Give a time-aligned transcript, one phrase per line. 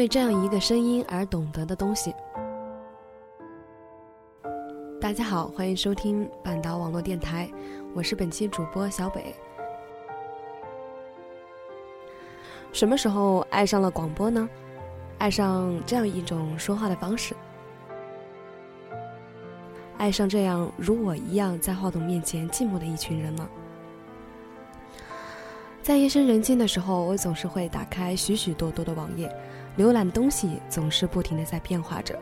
[0.00, 2.14] 为这样一个声音而懂得的东西。
[4.98, 7.50] 大家好，欢迎收听半岛网络电台，
[7.94, 9.34] 我是本期主播小北。
[12.72, 14.48] 什么时候爱上了广播呢？
[15.18, 17.36] 爱上这样一种说话的方式，
[19.98, 23.46] 爱上这样如我一样在话筒面前寂寞的一群人呢？
[25.82, 29.30] 在夜深人静的时候，我总是会打开许许多多的网页。
[29.78, 32.18] 浏览东西总是不停的在变化着，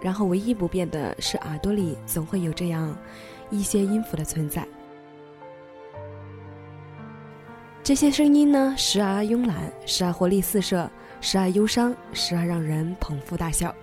[0.00, 2.94] 然后唯一不变的是耳朵里总会有这样
[3.50, 4.66] 一些音符的存在。
[7.82, 13.74] 这些声音呢，时而慵懒，时而活力四射，时而忧伤，时而让人捧腹大笑。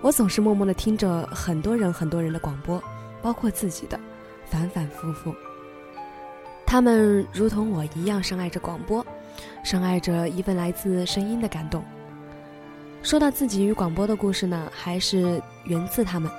[0.00, 2.82] 我总是默默的听着很多人很多人的广播，
[3.20, 3.98] 包括自己的，
[4.46, 5.34] 反反复复。
[6.64, 9.04] 他们如同我一样深爱着广播。
[9.62, 11.82] 深爱着一份来自声音的感动。
[13.02, 16.30] 说到自己与广播的故事呢，还是源自他们。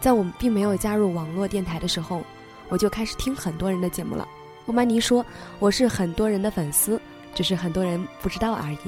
[0.00, 2.22] 在我并没有加入网络电台的时候，
[2.68, 4.26] 我就开始听很多人的节目了。
[4.64, 5.24] 不瞒您说，
[5.58, 7.00] 我是很多人的粉丝，
[7.34, 8.78] 只是很多人不知道而已。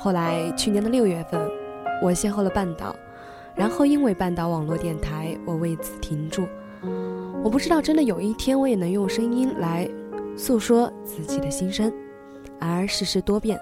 [0.00, 1.40] 后来，去年的六月份，
[2.00, 2.94] 我邂逅了半岛，
[3.56, 6.46] 然后因为半岛网络电台，我为此停住。
[7.42, 9.90] 我不知道，真的有一天，我也能用声音来
[10.36, 11.92] 诉说自己的心声。
[12.60, 13.60] 而世事多变，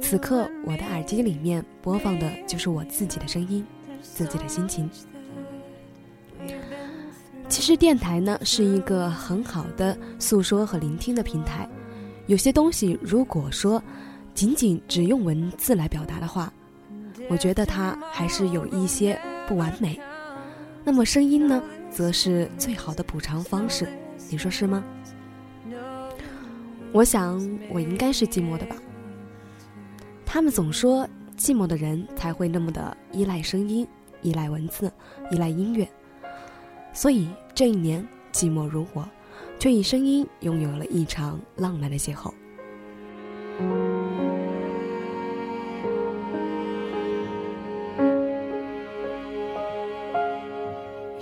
[0.00, 3.66] 此刻我的耳机里面播放的就是我自己的声音，
[4.00, 4.88] 自己的心情。
[7.48, 11.68] 其实电台呢，是一个很好的诉说和聆听的平台。
[12.26, 13.82] 有些东西，如果说。
[14.36, 16.52] 仅仅只用文字来表达的话，
[17.30, 19.98] 我觉得它还是有一些不完美。
[20.84, 23.88] 那么声音呢，则是最好的补偿方式，
[24.30, 24.84] 你说是吗？
[26.92, 28.76] 我想我应该是寂寞的吧。
[30.26, 31.08] 他们总说
[31.38, 33.88] 寂寞的人才会那么的依赖声音、
[34.20, 34.92] 依赖文字、
[35.30, 35.88] 依赖音乐，
[36.92, 39.08] 所以这一年寂寞如我，
[39.58, 42.30] 却以声音拥有了一场浪漫的邂逅。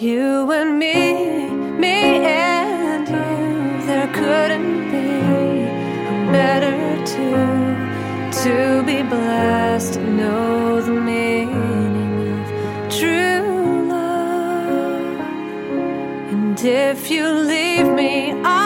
[0.04, 1.48] You and me,
[1.78, 5.08] me and you, there couldn't be
[6.12, 6.76] a better
[7.06, 7.46] two
[8.42, 15.20] to be blessed to know the meaning of true love.
[16.32, 18.63] And if you leave me, I'll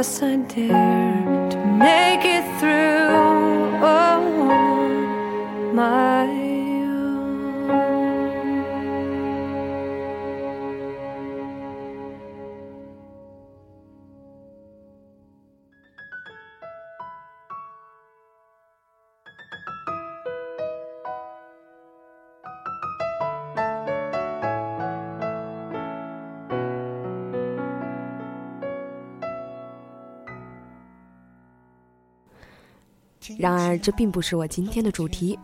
[0.00, 3.84] Yes, I dare to make it through.
[3.84, 4.22] Oh,
[5.74, 6.49] my.
[33.40, 35.38] 然而，这并不是我今天的主题。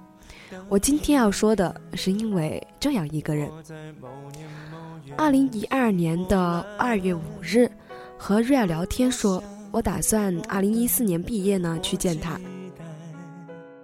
[0.68, 3.50] 我今天要说的是，因为这样一个人。
[5.16, 7.66] 二零一二年的二月五日，
[8.18, 12.38] 和瑞尔聊天说，我打算二零一四年毕业呢去见他。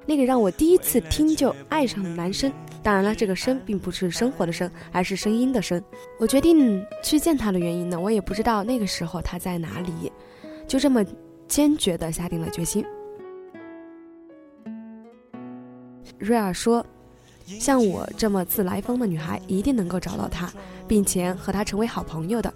[0.05, 2.53] 那个让我第一次听就爱上的男生，
[2.83, 5.83] 当然了，这个“生”并不是生活的“生”，而是声音的“声”。
[6.21, 10.13] 我决定去见他的原因呢，我也不知道那个时候他在哪里，
[10.69, 11.03] 就这么
[11.49, 12.85] 坚决地下定了决心。
[16.23, 16.87] 瑞尔说
[17.59, 20.49] ：“像我这么自来风的女孩，一定能够找到他，
[20.87, 22.55] 并且和他成为好朋友的，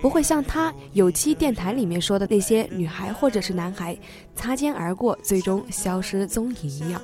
[0.00, 3.94] 不会像他有期电台里面说的那些女孩或者是男孩
[4.34, 6.98] 擦肩而过，最终消失踪影一样。”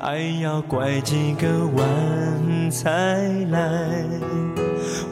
[0.00, 2.88] 爱要拐几个弯才
[3.50, 4.02] 来，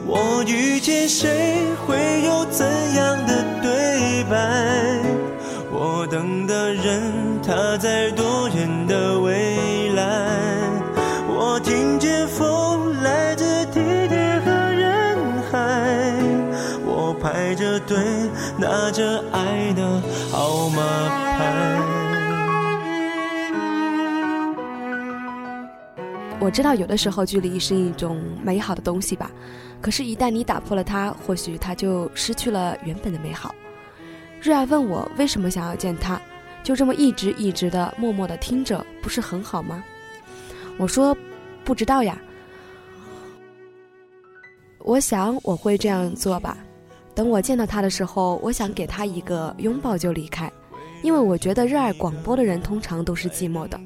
[0.07, 2.65] 我遇见谁会有怎
[2.95, 5.16] 样的对白？
[5.89, 10.03] 我等的人，他在多远的未来？
[11.29, 15.17] 我听见风来自地铁和人
[15.49, 16.13] 海，
[16.85, 17.97] 我排着队
[18.57, 20.83] 拿着爱的号码
[21.37, 21.79] 牌。
[26.39, 29.31] 我知道有的时候距离是一种美好的东西吧，
[29.81, 33.55] 可是，一旦你打破了它，或许它就失去了原本的美好。
[34.41, 36.21] 热爱问我为什么想要见他，
[36.63, 39.83] 就这么一直一直的默默的听着，不是很好吗？
[40.77, 41.15] 我说
[41.63, 42.21] 不知道呀。
[44.79, 46.57] 我想我会这样做吧，
[47.13, 50.49] 等我见到他的时候，我想给他一个拥抱就离开，
[51.01, 53.79] 因为我觉得热爱广播的人通常都是寂寞的。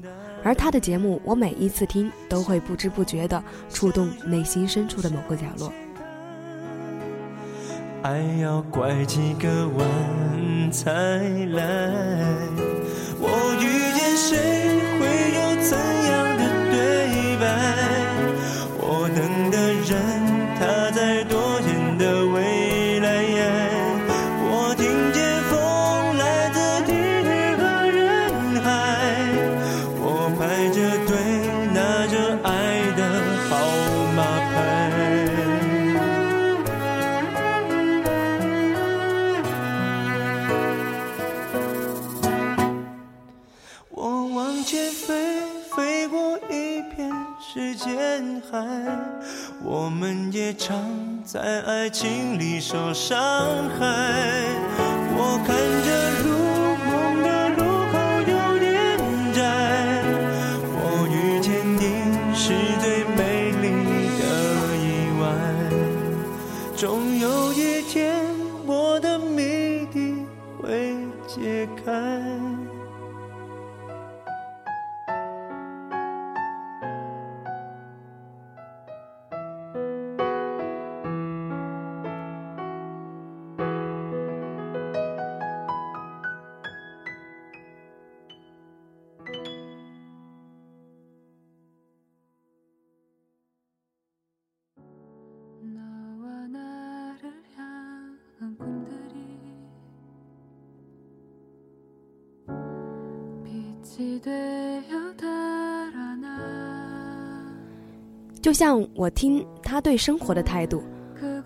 [0.44, 5.72] 而他的节目，我每一次听都会不知不觉的触动内心深处的某个角落。
[8.02, 11.62] 爱要拐几个弯才来，
[13.20, 13.64] 我遇
[13.96, 14.36] 见谁
[14.98, 15.00] 会
[15.38, 16.76] 有怎样的对
[17.38, 17.42] 白？
[18.80, 19.18] 我等
[19.52, 19.90] 的人
[44.78, 45.14] 飞，
[45.74, 48.58] 飞过一片时间海，
[49.62, 50.78] 我们也常
[51.24, 53.18] 在爱情里受伤
[53.78, 54.44] 害。
[55.14, 55.54] 我看
[108.40, 110.82] 就像我听他对生活的态度，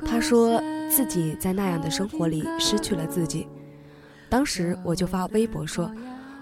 [0.07, 3.47] 他说自己在那样的生活里失去了自己。
[4.29, 5.93] 当时我就发微博说，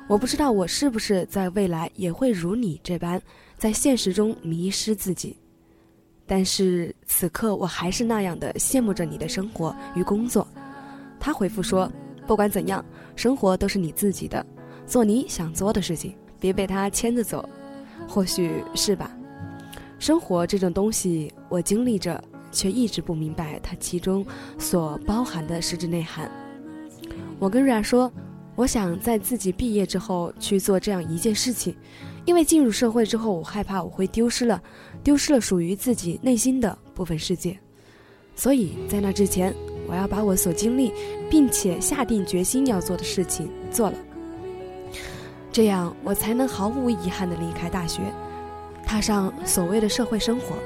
[0.09, 3.21] 我不知道我是不是在未来也会如你这般，
[3.59, 5.37] 在现实中迷失自己。
[6.25, 10.47] 但是此刻我还是那样的羡慕着你的生活与工作。
[11.19, 11.91] 他回复说，
[12.27, 12.83] 不管怎样，
[13.17, 14.47] 生活都是你自己的，
[14.87, 17.49] 做你想做的事情，别被他牵着走。
[18.09, 19.11] 或许是吧。
[19.99, 22.23] 生活这种东西，我经历着，
[22.53, 24.27] 却一直不明白它其中
[24.59, 26.31] 所包含的实质内涵。
[27.39, 28.13] 我跟瑞儿说，
[28.55, 31.75] 我想在自己毕业之后去做这样一件事情，
[32.27, 34.63] 因为进入社会之后，我害怕我会丢失了，
[35.03, 37.59] 丢失了属于自己内心的部分世界。
[38.37, 39.55] 所以在那之前，
[39.89, 40.93] 我要把我所经历，
[41.31, 43.97] 并且下定决心要做的事情做了，
[45.55, 48.03] 这样我才能毫无遗憾地离开大学。
[48.85, 50.57] 踏上所谓的社会生活。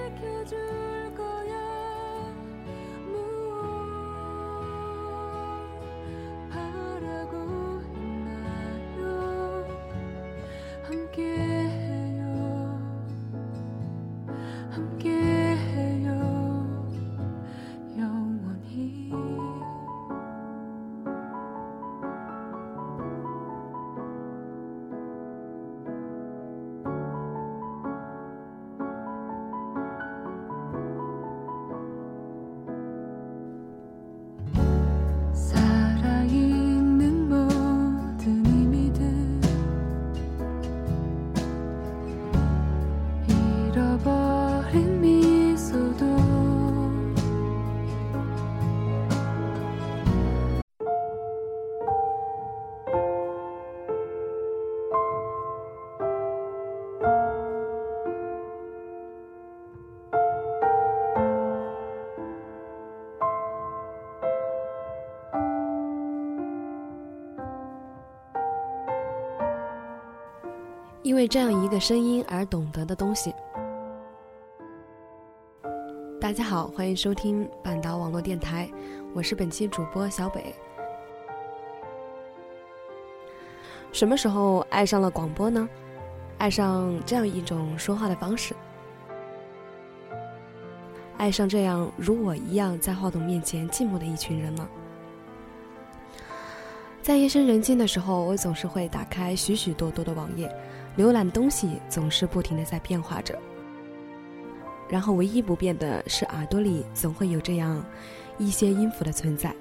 [71.09, 73.35] 因为这样一个声音而懂得的东西。
[76.21, 78.71] 大家好，欢迎收听半岛网络电台，
[79.15, 80.55] 我是本期主播小北。
[83.91, 85.67] 什么时候爱上了广播呢？
[86.37, 88.55] 爱上这样一种说话的方式，
[91.17, 94.69] 爱上这样如我一样在话筒面前寂寞的一群人呢？
[97.01, 100.55] 在夜深人静的时候，我总是会打开许许多多的网页，
[100.99, 103.39] 浏览东西总是不停的在变化着。
[104.89, 107.85] 然后唯一不变的是耳朵里总会有这样
[108.37, 109.55] 一些音符的存在。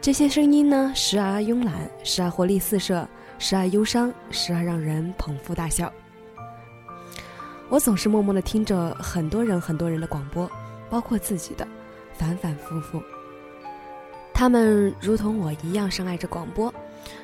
[0.00, 3.08] 这些声音呢，时而慵懒，时而活力四射，
[3.38, 5.92] 时而忧伤，时而让人捧腹大笑。
[7.68, 10.50] 我总是默默的听着很多人很多人的广播，
[10.88, 11.66] 包括自己的，
[12.14, 13.02] 反反复复。
[14.32, 16.72] 他们如同我一样深爱着广播，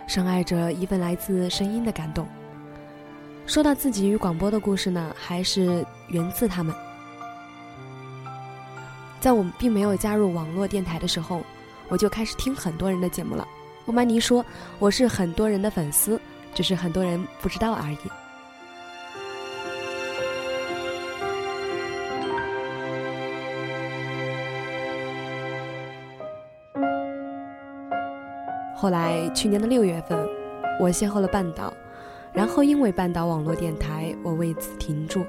[0.07, 2.27] 深爱着一份来自声音的感动。
[3.47, 6.75] 说到自己与广播的故事呢，还是源自他们。
[9.21, 11.43] 在我并没有加入网络电台的时候，
[11.89, 13.47] 我就开始听很多人的节目了。
[13.85, 14.45] 不瞒您说，
[14.79, 16.21] 我是很多人的粉丝，
[16.55, 17.99] 只是很多人不知道而已。
[28.85, 30.29] 后来去年的六月份，
[30.79, 31.73] 我邂逅了半岛，
[32.35, 35.25] 然后因为半岛网络电台，我为此停住。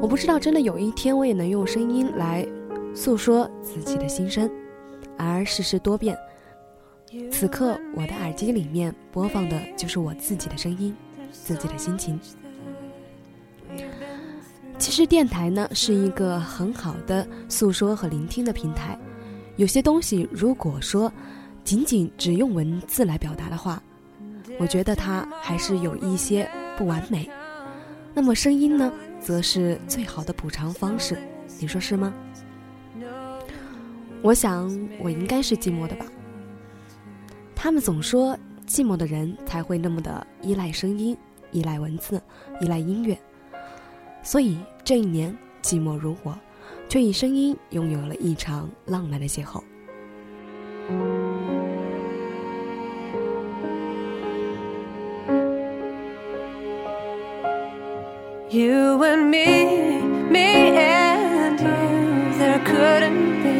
[0.00, 2.42] 我不知道真的有一天我也能用声音来
[2.94, 4.50] 诉说自己的心声，
[5.18, 6.16] 而世事多变，
[7.30, 10.96] 此刻我的耳机里面播放的就是我自己的声音，
[11.32, 12.18] 自己的心情。
[14.78, 18.98] 其实电台呢是一个很好的诉说和聆听的平台，
[19.56, 21.12] 有些东西如果说。
[21.64, 23.82] 仅仅只用文字来表达的话，
[24.58, 27.28] 我觉得它还是有一些不完美。
[28.12, 31.16] 那么声音呢，则是最好的补偿方式，
[31.58, 32.12] 你说是吗？
[34.22, 36.06] 我想我应该是寂寞的吧。
[37.54, 41.16] 他们总说寂寞的人才会那么的依赖声音、
[41.50, 42.20] 依赖文字、
[42.60, 43.18] 依赖音乐，
[44.22, 46.38] 所以这一年寂寞如我，
[46.90, 49.62] 却以声音拥有了一场浪漫的邂逅。
[58.54, 63.58] You and me, me and you, there couldn't be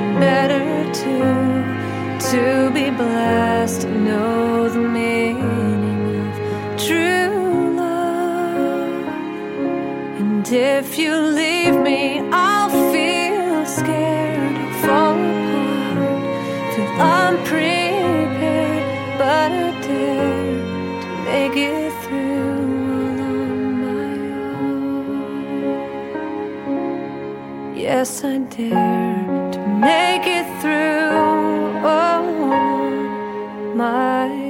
[0.00, 1.34] a better two
[2.30, 9.08] to be blessed to know the meaning of true love.
[10.20, 11.49] And if you leave
[28.00, 31.84] Yes, I dare to make it through.
[31.84, 34.49] On my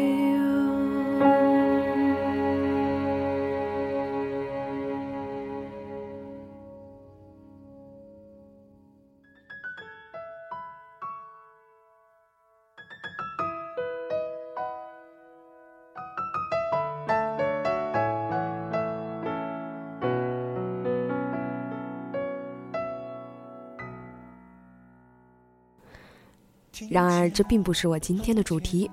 [26.90, 28.90] 然而，这并不是我今天的主题。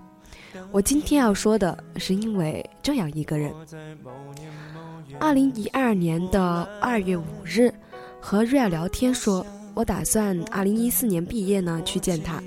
[0.72, 3.52] 我今天要说的是，因为这样一个人。
[5.20, 7.74] 二零一二年的二月五日，
[8.22, 12.42] 和瑞尔聊天说，我打算二零一四年毕业呢去见他。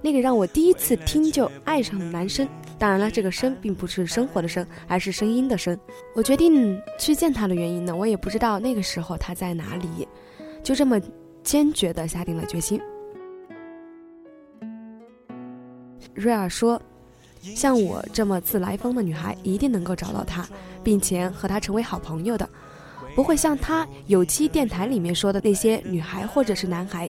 [0.00, 2.48] 那个让我第一次听就爱上的男生，
[2.78, 5.76] 当然了，这个“生”并不是生活的“生”，而是声音的“声”。
[6.14, 10.06] 我决定去见他的原因呢，我也不知道那个时候他在哪里，
[10.62, 11.00] 就这么
[11.42, 12.80] 坚决地下定了决心。
[16.16, 16.80] 瑞尔说
[17.54, 20.48] ：“像我这么自来风的女孩，一定能够找到他，
[20.82, 22.48] 并且和他成为好朋友的，
[23.14, 27.06] 不会像他有期电台里面说的那些女孩或者是男孩。”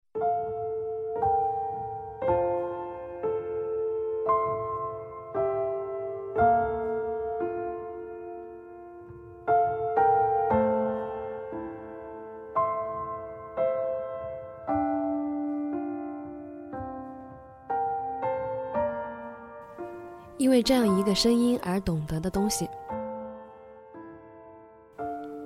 [20.56, 22.70] 为这样一个声音而懂得的东西。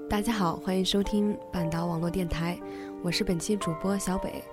[0.08, 2.56] 大家好，欢迎收听半岛网络电台，
[3.02, 4.44] 我是本期主播小北。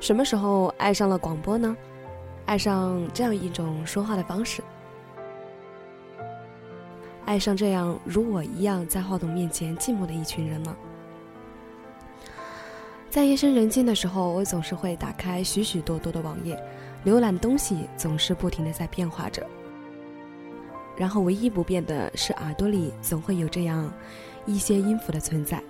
[0.00, 1.76] 什么时候爱上了广播呢？
[2.46, 4.62] 爱上这样一种说话的方式，
[7.26, 10.74] 爱上这样如我一样在话筒面前寂寞的一群人了？
[13.10, 16.58] 在夜深人静的时候，我总是会打开许许多多的网页。
[17.04, 19.46] 浏览东西总是不停的在变化着，
[20.96, 23.92] 然后唯一不变的是耳朵里总会有这样
[24.46, 25.62] 一些音符的存在。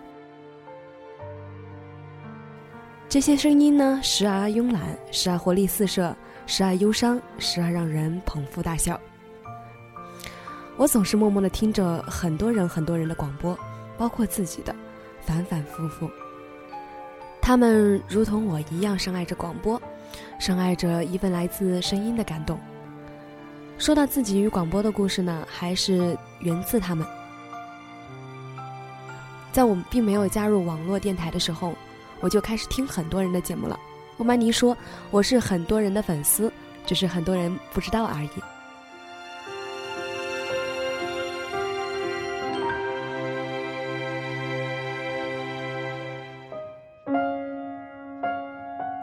[3.08, 6.14] 这些声音呢，时而慵懒，时而活力四射，
[6.46, 9.00] 时而忧伤，时而让人捧腹大笑。
[10.76, 13.58] 我总是默默的听着很多人很多人的广播，
[13.96, 14.74] 包括自己的，
[15.22, 16.08] 反反复复。
[17.40, 19.80] 他们如同我一样深爱着广播，
[20.38, 22.58] 深爱着一份来自声音的感动。
[23.78, 27.06] 说到自己与广播的故事呢，还是源自他们。
[29.52, 31.74] 在我们并没有加入网络电台的时候，
[32.20, 33.78] 我就开始听很多人的节目了。
[34.16, 34.76] 不瞒您说，
[35.10, 36.52] 我是很多人的粉丝，
[36.84, 38.30] 只是很多人不知道而已。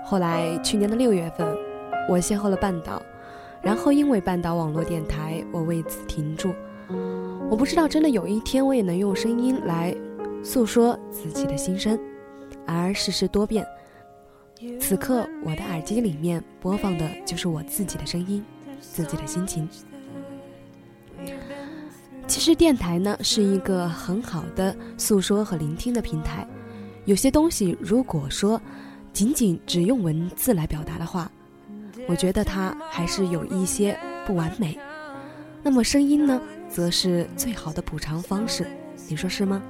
[0.06, 1.48] 后来去年的六月份，
[2.08, 3.02] 我邂逅了半岛，
[3.60, 6.54] 然后因为半岛网络电台，我为此停住。
[7.50, 9.96] 我不知道真的有一天我也能用声音来
[10.44, 12.00] 诉说自己的心声，
[12.68, 13.66] 而世事多变，
[14.80, 18.46] 此刻我的耳机里面播放的就是我自己的声音，
[18.80, 19.68] 自己的心情。
[22.28, 26.48] 其实电台呢是一个很好的诉说和聆听的平台，
[27.06, 28.62] 有些东西如果说。
[29.16, 31.32] 仅仅只用文字来表达的话，
[32.06, 34.78] 我觉得它还是有一些不完美。
[35.64, 38.68] 那么声音呢，则是最好的补偿方式，
[39.08, 39.64] 你说是吗？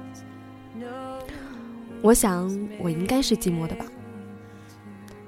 [2.02, 2.50] 我想
[2.80, 3.86] 我应该是寂寞的吧。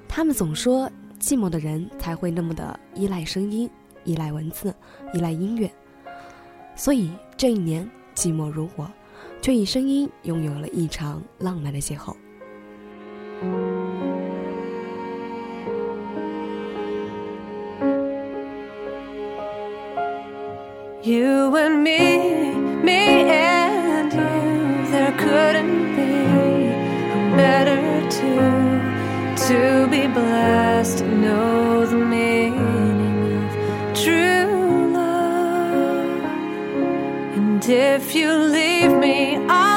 [0.05, 3.69] 他们总说寂寞的人才会那么的依赖声音、
[4.03, 4.75] 依赖文字、
[5.13, 5.71] 依赖音乐，
[6.75, 8.91] 所以这一年寂寞如我，
[9.41, 12.13] 却以声音拥有了一场浪漫的邂逅。
[21.09, 26.11] You and me, me and you, there couldn't be
[27.17, 36.21] a better two to be blessed to know the meaning of true love.
[37.37, 39.68] And if you leave me, I'll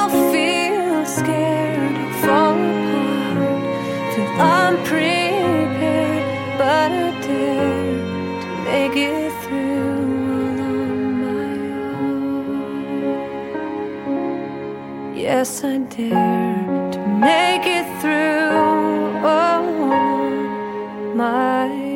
[15.43, 19.27] Yes, I dare to make it through.
[19.27, 21.92] On my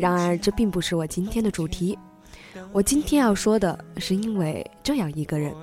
[0.00, 1.96] 然而，这并不是我今天的主题。
[2.72, 5.54] 我今天要说的是，因为这样一个人。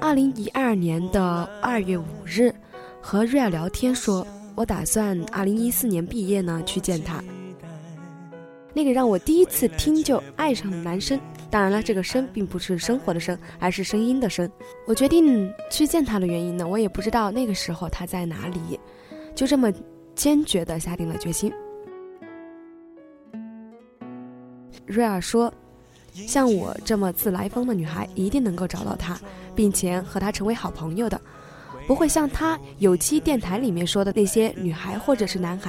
[0.00, 2.52] 二零一二年的二月五日，
[3.00, 7.22] 和瑞尔聊天说，我打算二零一四年毕业呢去见他。
[8.72, 14.50] 那个让我第一次听就爱上的男生，当然了，这个“生”并不是生活的“生”，而是声音的“声”。
[14.86, 18.78] 我决定去见他的原因呢，我也不知道那个时候他在哪里，
[19.34, 19.72] 就这么
[20.14, 21.52] 坚决地下定了决心。
[24.90, 25.52] 瑞尔说
[26.26, 29.16] ：“像我这么自来风的女孩，一定能够找到他，
[29.54, 31.20] 并且和他成为好朋友的，
[31.86, 35.60] 不会像他有期电台里面说的那些女孩或者是男孩。”